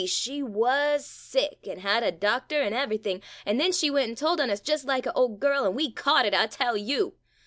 [0.01, 4.41] —she wuz sick an' had a doctor, an' everything, an' then she went an' told
[4.41, 7.13] on us, just like a old girl, and we caught it, I tell you!